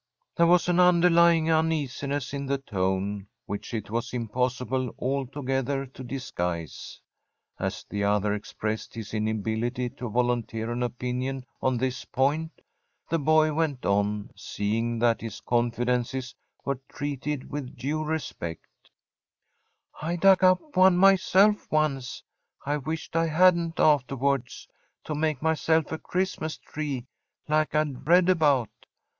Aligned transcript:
There 0.35 0.47
was 0.47 0.67
an 0.67 0.79
underlying 0.79 1.51
uneasiness 1.51 2.33
in 2.33 2.47
the 2.47 2.57
tone, 2.57 3.27
which 3.45 3.71
it 3.71 3.91
was 3.91 4.13
impossible 4.13 4.91
altogether 4.97 5.85
to 5.85 6.03
disguise. 6.03 6.99
As 7.59 7.85
the 7.87 8.03
other 8.03 8.33
expressed 8.33 8.95
his 8.95 9.13
inability 9.13 9.91
to 9.91 10.09
volunteer 10.09 10.71
an 10.71 10.81
opinion 10.81 11.45
on 11.61 11.77
this 11.77 12.03
point, 12.03 12.61
the 13.11 13.19
boy 13.19 13.53
went 13.53 13.85
on, 13.85 14.31
seeing 14.35 14.97
that 14.97 15.21
his 15.21 15.39
confidences 15.39 16.33
were 16.65 16.79
treated 16.89 17.51
with 17.51 17.77
due 17.77 18.03
respect: 18.03 18.65
'I 20.01 20.15
dug 20.15 20.43
up 20.43 20.75
one 20.75 20.97
myself 20.97 21.71
once 21.71 22.23
I 22.65 22.77
wished 22.77 23.15
I 23.15 23.27
hadn't 23.27 23.79
afterwards 23.79 24.67
to 25.03 25.13
make 25.13 25.43
myself 25.43 25.91
a 25.91 25.99
Christmas 25.99 26.57
tree 26.57 27.05
like 27.47 27.75
I'd 27.75 28.07
read 28.07 28.29
about. 28.29 28.69